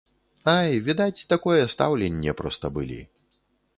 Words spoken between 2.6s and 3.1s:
былі.